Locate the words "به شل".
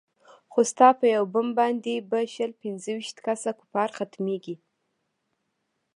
2.09-2.51